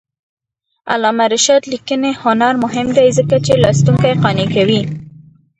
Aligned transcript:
د 0.03 0.03
علامه 0.93 1.25
رشاد 1.33 1.63
لیکنی 1.73 2.11
هنر 2.23 2.53
مهم 2.63 2.87
دی 2.97 3.07
ځکه 3.17 3.35
چې 3.45 3.53
لوستونکي 3.63 4.13
قانع 4.23 4.45
کوي. 4.55 4.81